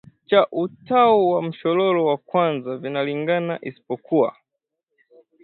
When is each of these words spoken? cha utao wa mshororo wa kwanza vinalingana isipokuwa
cha 0.25 0.47
utao 0.51 1.29
wa 1.29 1.41
mshororo 1.43 2.05
wa 2.05 2.17
kwanza 2.17 2.77
vinalingana 2.77 3.59
isipokuwa 3.61 4.35